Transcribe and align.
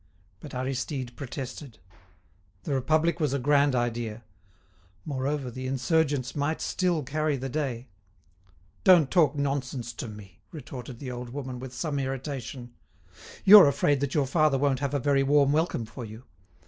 But 0.39 0.55
Aristide 0.55 1.15
protested. 1.15 1.77
The 2.63 2.73
Republic 2.73 3.19
was 3.19 3.33
a 3.33 3.37
grand 3.37 3.75
idea. 3.75 4.23
Moreover, 5.05 5.51
the 5.51 5.67
insurgents 5.67 6.35
might 6.35 6.59
still 6.59 7.03
carry 7.03 7.37
the 7.37 7.49
day. 7.49 7.87
"Don't 8.83 9.11
talk 9.11 9.35
nonsense 9.35 9.93
to 9.93 10.07
me!" 10.07 10.41
retorted 10.51 10.97
the 10.97 11.11
old 11.11 11.29
woman, 11.29 11.59
with 11.59 11.71
some 11.75 11.99
irritation. 11.99 12.73
"You're 13.45 13.67
afraid 13.67 13.99
that 13.99 14.15
your 14.15 14.25
father 14.25 14.57
won't 14.57 14.79
have 14.79 14.95
a 14.95 14.99
very 14.99 15.21
warm 15.21 15.51
welcome 15.51 15.85
for 15.85 16.03
you. 16.03 16.23